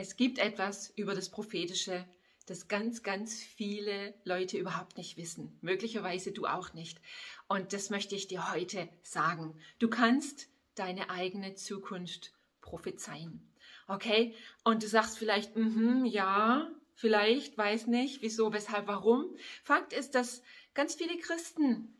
[0.00, 2.06] Es gibt etwas über das Prophetische,
[2.46, 5.58] das ganz, ganz viele Leute überhaupt nicht wissen.
[5.60, 7.02] Möglicherweise du auch nicht.
[7.48, 9.54] Und das möchte ich dir heute sagen.
[9.78, 12.32] Du kannst deine eigene Zukunft
[12.62, 13.46] prophezeien.
[13.88, 14.34] Okay?
[14.64, 19.36] Und du sagst vielleicht, mm ja, vielleicht, weiß nicht, wieso, weshalb, warum.
[19.62, 20.40] Fakt ist, dass
[20.72, 21.94] ganz viele Christen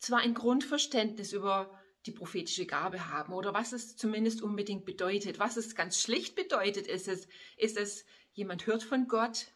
[0.00, 5.38] zwar ein Grundverständnis über die prophetische Gabe haben oder was es zumindest unbedingt bedeutet.
[5.38, 9.48] Was es ganz schlicht bedeutet, ist es, ist es, jemand hört von Gott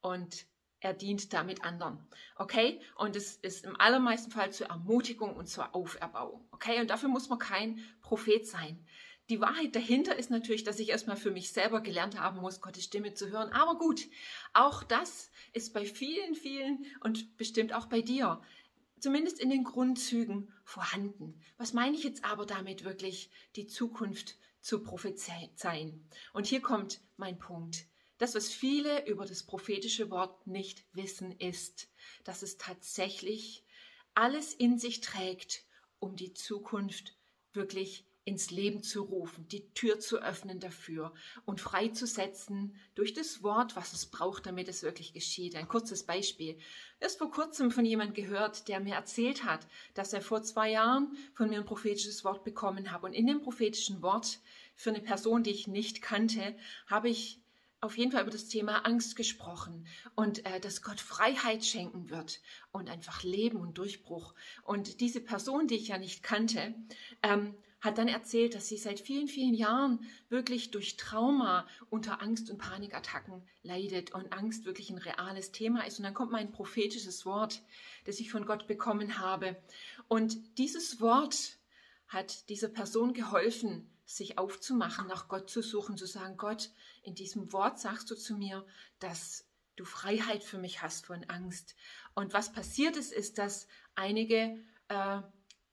[0.00, 0.46] und
[0.80, 2.04] er dient damit anderen.
[2.36, 2.80] Okay?
[2.96, 6.48] Und es ist im allermeisten Fall zur Ermutigung und zur Auferbauung.
[6.50, 6.80] Okay?
[6.80, 8.84] Und dafür muss man kein Prophet sein.
[9.30, 12.84] Die Wahrheit dahinter ist natürlich, dass ich erstmal für mich selber gelernt haben muss, Gottes
[12.84, 13.50] Stimme zu hören.
[13.52, 14.02] Aber gut,
[14.52, 18.42] auch das ist bei vielen, vielen und bestimmt auch bei dir
[19.02, 21.40] zumindest in den Grundzügen vorhanden.
[21.58, 26.08] Was meine ich jetzt aber damit wirklich, die Zukunft zu prophezeien?
[26.32, 27.86] Und hier kommt mein Punkt.
[28.18, 31.88] Das, was viele über das prophetische Wort nicht wissen, ist,
[32.22, 33.64] dass es tatsächlich
[34.14, 35.64] alles in sich trägt,
[35.98, 37.16] um die Zukunft
[37.52, 41.12] wirklich ins Leben zu rufen, die Tür zu öffnen dafür
[41.44, 45.56] und freizusetzen durch das Wort, was es braucht, damit es wirklich geschieht.
[45.56, 46.58] Ein kurzes Beispiel.
[47.00, 51.16] Erst vor kurzem von jemand gehört, der mir erzählt hat, dass er vor zwei Jahren
[51.34, 53.02] von mir ein prophetisches Wort bekommen hat.
[53.02, 54.38] Und in dem prophetischen Wort
[54.76, 56.56] für eine Person, die ich nicht kannte,
[56.86, 57.42] habe ich
[57.80, 62.40] auf jeden Fall über das Thema Angst gesprochen und äh, dass Gott Freiheit schenken wird
[62.70, 64.34] und einfach Leben und Durchbruch.
[64.62, 66.76] Und diese Person, die ich ja nicht kannte,
[67.24, 72.48] ähm, hat dann erzählt, dass sie seit vielen, vielen Jahren wirklich durch Trauma unter Angst-
[72.48, 75.98] und Panikattacken leidet und Angst wirklich ein reales Thema ist.
[75.98, 77.60] Und dann kommt mein prophetisches Wort,
[78.04, 79.60] das ich von Gott bekommen habe.
[80.06, 81.58] Und dieses Wort
[82.06, 86.70] hat dieser Person geholfen, sich aufzumachen, nach Gott zu suchen, zu sagen, Gott,
[87.02, 88.64] in diesem Wort sagst du zu mir,
[89.00, 91.74] dass du Freiheit für mich hast von Angst.
[92.14, 95.22] Und was passiert ist, ist, dass einige äh,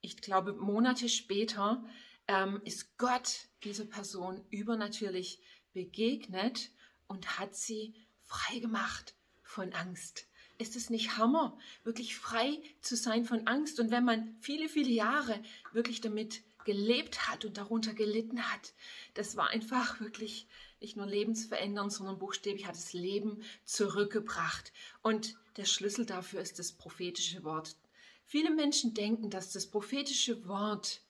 [0.02, 1.84] ich glaube, Monate später
[2.30, 5.42] ähm, ist Gott dieser Person übernatürlich
[5.74, 6.70] begegnet
[7.08, 10.28] und hat sie frei gemacht von Angst.
[10.60, 13.80] Ist es nicht Hammer, wirklich frei zu sein von Angst?
[13.80, 15.42] Und wenn man viele, viele Jahre
[15.74, 18.74] wirklich damit gelebt hat und darunter gelitten hat,
[19.16, 20.48] das war einfach wirklich
[20.82, 24.72] nicht nur lebensverändernd, sondern buchstäblich hat das Leben zurückgebracht.
[25.02, 27.76] Und der Schlüssel dafür ist das prophetische Wort
[28.32, 31.02] Viele Menschen denken, dass das prophetische Wort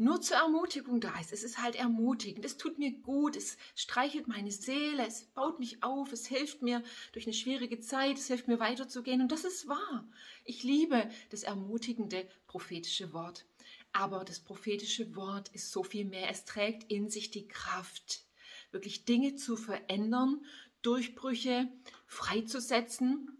[0.00, 1.30] nur zur Ermutigung da ist.
[1.30, 5.82] Es ist halt ermutigend, es tut mir gut, es streichelt meine Seele, es baut mich
[5.82, 9.20] auf, es hilft mir durch eine schwierige Zeit, es hilft mir weiterzugehen.
[9.20, 10.08] Und das ist wahr.
[10.44, 13.44] Ich liebe das ermutigende prophetische Wort.
[13.92, 16.30] Aber das prophetische Wort ist so viel mehr.
[16.30, 18.24] Es trägt in sich die Kraft,
[18.70, 20.42] wirklich Dinge zu verändern,
[20.80, 21.68] Durchbrüche
[22.06, 23.39] freizusetzen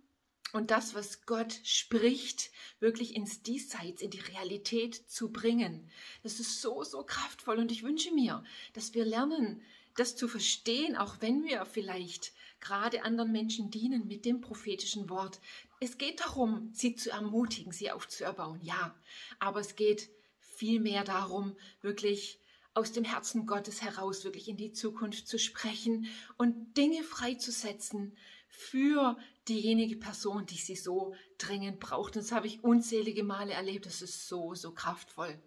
[0.52, 2.50] und das, was Gott spricht,
[2.80, 5.90] wirklich ins Diesseits, in die Realität zu bringen.
[6.22, 9.62] Das ist so, so kraftvoll und ich wünsche mir, dass wir lernen,
[9.96, 15.40] das zu verstehen, auch wenn wir vielleicht gerade anderen Menschen dienen mit dem prophetischen Wort.
[15.80, 18.94] Es geht darum, sie zu ermutigen, sie aufzuerbauen, ja,
[19.38, 22.38] aber es geht vielmehr darum, wirklich
[22.74, 26.06] aus dem Herzen Gottes heraus wirklich in die Zukunft zu sprechen
[26.36, 28.16] und Dinge freizusetzen
[28.50, 29.16] für
[29.48, 32.16] diejenige Person, die sie so dringend braucht.
[32.16, 33.86] Das habe ich unzählige Male erlebt.
[33.86, 35.40] Das ist so, so kraftvoll.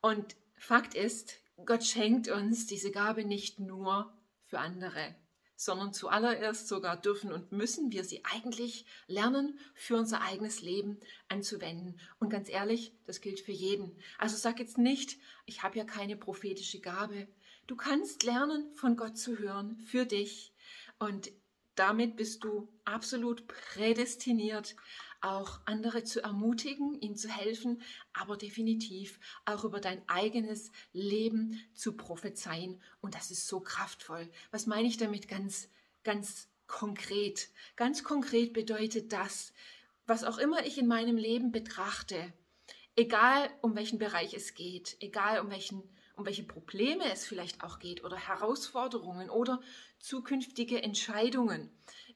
[0.00, 4.12] Und Fakt ist, Gott schenkt uns diese Gabe nicht nur
[4.46, 5.14] für andere,
[5.56, 12.00] sondern zuallererst sogar dürfen und müssen wir sie eigentlich lernen, für unser eigenes Leben anzuwenden.
[12.18, 13.96] Und ganz ehrlich, das gilt für jeden.
[14.18, 17.28] Also sag jetzt nicht, ich habe ja keine prophetische Gabe.
[17.66, 20.52] Du kannst lernen, von Gott zu hören, für dich.
[20.98, 21.30] Und
[21.74, 24.76] damit bist du absolut prädestiniert,
[25.22, 27.80] auch andere zu ermutigen, ihnen zu helfen,
[28.12, 32.82] aber definitiv auch über dein eigenes Leben zu prophezeien.
[33.00, 34.28] Und das ist so kraftvoll.
[34.50, 35.68] Was meine ich damit ganz,
[36.02, 37.50] ganz konkret?
[37.76, 39.52] Ganz konkret bedeutet das,
[40.06, 42.32] was auch immer ich in meinem Leben betrachte,
[42.96, 45.82] egal um welchen Bereich es geht, egal um welchen
[46.22, 49.60] um welche Probleme es vielleicht auch geht oder Herausforderungen oder
[49.98, 51.68] zukünftige Entscheidungen,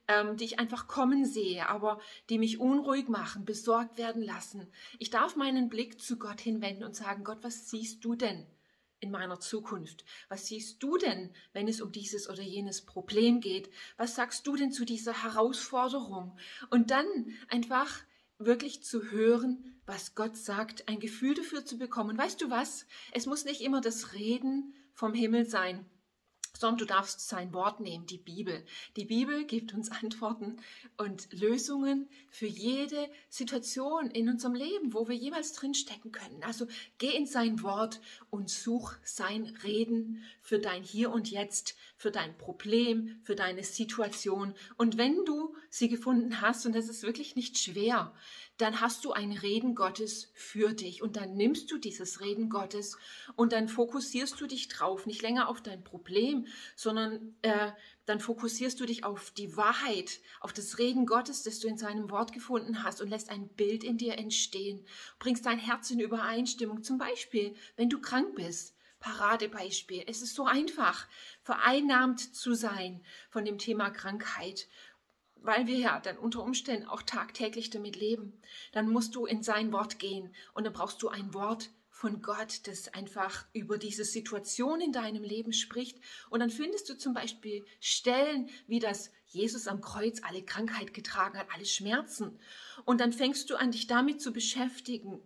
[0.07, 1.99] ähm, die ich einfach kommen sehe, aber
[2.29, 4.71] die mich unruhig machen, besorgt werden lassen.
[4.97, 8.47] Ich darf meinen Blick zu Gott hinwenden und sagen, Gott, was siehst du denn?
[8.99, 10.05] in meiner Zukunft?
[10.27, 13.69] Was siehst du denn, wenn es um dieses oder jenes Problem geht?
[13.95, 16.35] Was sagst du denn zu dieser Herausforderung?
[16.71, 17.05] Und dann
[17.47, 18.01] einfach
[18.39, 22.17] wirklich zu hören, was Gott sagt, ein Gefühl dafür zu bekommen.
[22.17, 22.85] Weißt du was?
[23.13, 25.85] Es muss nicht immer das Reden vom Himmel sein,
[26.59, 28.63] sondern du darfst sein Wort nehmen, die Bibel.
[28.95, 30.57] Die Bibel gibt uns Antworten
[30.97, 36.43] und Lösungen für jede Situation in unserem Leben, wo wir jeweils drin stecken können.
[36.43, 36.67] Also
[36.97, 42.37] geh in sein Wort und such sein Reden für dein Hier und Jetzt, für dein
[42.37, 44.53] Problem, für deine Situation.
[44.77, 48.13] Und wenn du sie gefunden hast, und das ist wirklich nicht schwer,
[48.57, 52.97] dann hast du ein Reden Gottes für dich und dann nimmst du dieses Reden Gottes
[53.35, 57.71] und dann fokussierst du dich drauf, nicht länger auf dein Problem, sondern äh,
[58.05, 62.09] dann fokussierst du dich auf die Wahrheit, auf das Reden Gottes, das du in seinem
[62.09, 64.85] Wort gefunden hast und lässt ein Bild in dir entstehen,
[65.19, 66.83] bringst dein Herz in Übereinstimmung.
[66.83, 68.73] Zum Beispiel, wenn du krank bist.
[68.99, 70.03] Paradebeispiel.
[70.07, 71.07] Es ist so einfach,
[71.43, 74.67] vereinnahmt zu sein von dem Thema Krankheit
[75.41, 78.41] weil wir ja dann unter Umständen auch tagtäglich damit leben,
[78.71, 82.67] dann musst du in sein Wort gehen und dann brauchst du ein Wort von Gott,
[82.67, 85.97] das einfach über diese Situation in deinem Leben spricht.
[86.29, 91.39] Und dann findest du zum Beispiel Stellen, wie das Jesus am Kreuz alle Krankheit getragen
[91.39, 92.39] hat, alle Schmerzen.
[92.85, 95.19] Und dann fängst du an, dich damit zu beschäftigen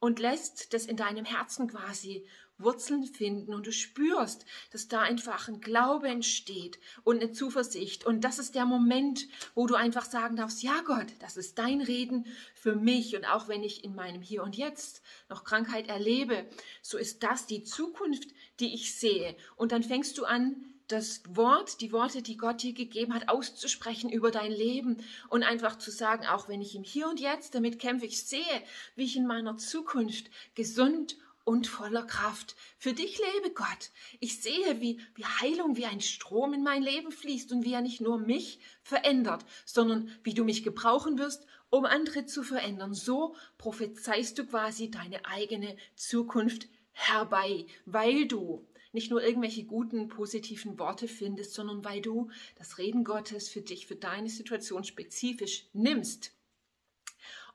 [0.00, 2.26] und lässt das in deinem Herzen quasi
[2.58, 8.06] Wurzeln finden und du spürst, dass da einfach ein Glaube entsteht und eine Zuversicht.
[8.06, 11.80] Und das ist der Moment, wo du einfach sagen darfst, ja Gott, das ist dein
[11.80, 13.16] Reden für mich.
[13.16, 16.46] Und auch wenn ich in meinem Hier und Jetzt noch Krankheit erlebe,
[16.82, 18.28] so ist das die Zukunft,
[18.60, 19.36] die ich sehe.
[19.56, 24.10] Und dann fängst du an, das Wort, die Worte, die Gott dir gegeben hat, auszusprechen
[24.10, 24.98] über dein Leben
[25.30, 28.62] und einfach zu sagen, auch wenn ich im Hier und Jetzt damit kämpfe, ich sehe,
[28.94, 32.56] wie ich in meiner Zukunft gesund und voller Kraft.
[32.78, 33.90] Für dich lebe Gott.
[34.20, 37.82] Ich sehe, wie, wie Heilung wie ein Strom in mein Leben fließt und wie er
[37.82, 42.94] nicht nur mich verändert, sondern wie du mich gebrauchen wirst, um andere zu verändern.
[42.94, 50.78] So prophezeist du quasi deine eigene Zukunft herbei, weil du nicht nur irgendwelche guten, positiven
[50.78, 56.32] Worte findest, sondern weil du das Reden Gottes für dich, für deine Situation spezifisch nimmst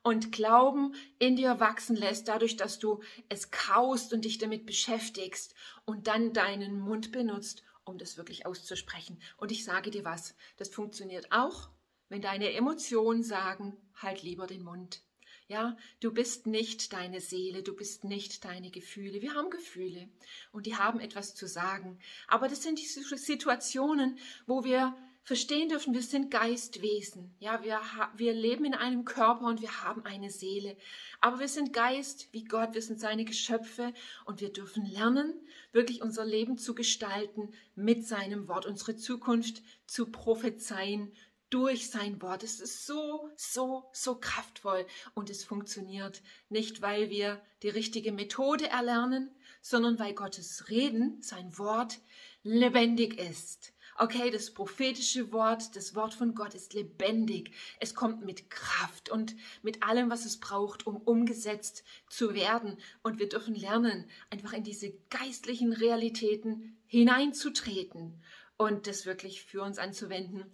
[0.04, 5.54] und Glauben in dir wachsen lässt, dadurch, dass du es kaust und dich damit beschäftigst
[5.86, 9.20] und dann deinen Mund benutzt, um das wirklich auszusprechen.
[9.38, 11.70] Und ich sage dir was, das funktioniert auch,
[12.08, 15.02] wenn deine Emotionen sagen, halt lieber den Mund.
[15.48, 19.22] Ja, du bist nicht deine Seele, du bist nicht deine Gefühle.
[19.22, 20.08] Wir haben Gefühle
[20.52, 21.98] und die haben etwas zu sagen.
[22.28, 27.36] Aber das sind die Situationen, wo wir verstehen dürfen, wir sind Geistwesen.
[27.40, 27.80] Ja, wir,
[28.16, 30.76] wir leben in einem Körper und wir haben eine Seele.
[31.22, 33.94] Aber wir sind Geist wie Gott, wir sind seine Geschöpfe
[34.26, 35.34] und wir dürfen lernen,
[35.72, 41.12] wirklich unser Leben zu gestalten mit seinem Wort, unsere Zukunft zu prophezeien
[41.50, 42.44] durch sein Wort.
[42.44, 48.68] Es ist so, so, so kraftvoll und es funktioniert nicht, weil wir die richtige Methode
[48.68, 49.32] erlernen,
[49.62, 52.00] sondern weil Gottes Reden, sein Wort,
[52.44, 57.52] lebendig ist Okay, das prophetische Wort, das Wort von Gott ist lebendig.
[57.82, 62.78] Es kommt mit Kraft und mit allem, was es braucht, um umgesetzt zu werden.
[63.04, 68.24] Und wir dürfen lernen, einfach in diese geistlichen Realitäten hineinzutreten
[68.56, 70.46] und das wirklich für uns anzuwenden.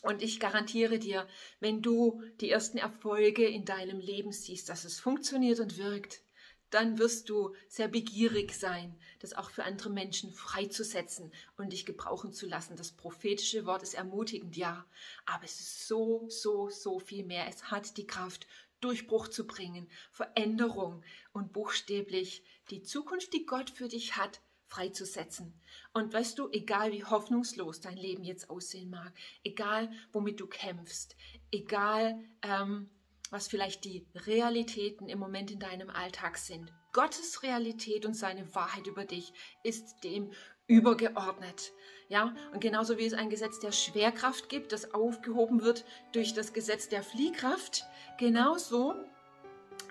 [0.00, 1.28] Und ich garantiere dir,
[1.60, 6.22] wenn du die ersten Erfolge in deinem Leben siehst, dass es funktioniert und wirkt,
[6.70, 12.32] dann wirst du sehr begierig sein, das auch für andere Menschen freizusetzen und dich gebrauchen
[12.32, 12.76] zu lassen.
[12.76, 14.86] Das prophetische Wort ist ermutigend, ja,
[15.26, 17.46] aber es ist so, so, so viel mehr.
[17.48, 18.46] Es hat die Kraft,
[18.80, 25.52] Durchbruch zu bringen, Veränderung und buchstäblich die Zukunft, die Gott für dich hat, freizusetzen.
[25.92, 29.12] Und weißt du, egal wie hoffnungslos dein Leben jetzt aussehen mag,
[29.42, 31.16] egal womit du kämpfst,
[31.50, 32.88] egal ähm,
[33.30, 36.72] was vielleicht die Realitäten im Moment in deinem Alltag sind.
[36.92, 39.32] Gottes Realität und seine Wahrheit über dich
[39.62, 40.32] ist dem
[40.66, 41.72] übergeordnet.
[42.08, 46.52] Ja, und genauso wie es ein Gesetz der Schwerkraft gibt, das aufgehoben wird durch das
[46.52, 47.84] Gesetz der Fliehkraft,
[48.18, 48.94] genauso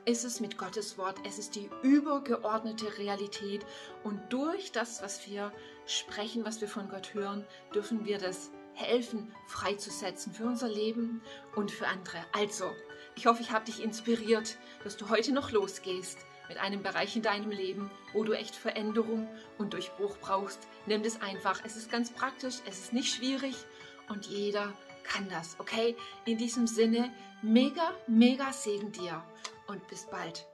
[0.05, 1.19] ist es mit Gottes Wort.
[1.25, 3.65] Es ist die übergeordnete Realität
[4.03, 5.51] und durch das, was wir
[5.86, 11.21] sprechen, was wir von Gott hören, dürfen wir das helfen, freizusetzen für unser Leben
[11.55, 12.25] und für andere.
[12.31, 12.65] Also,
[13.15, 17.21] ich hoffe, ich habe dich inspiriert, dass du heute noch losgehst mit einem Bereich in
[17.21, 20.67] deinem Leben, wo du echt Veränderung und Durchbruch brauchst.
[20.86, 21.62] Nimm das einfach.
[21.63, 23.55] Es ist ganz praktisch, es ist nicht schwierig
[24.07, 25.95] und jeder kann das, okay?
[26.25, 29.24] In diesem Sinne, mega, mega Segen dir
[29.67, 30.48] und bis bald.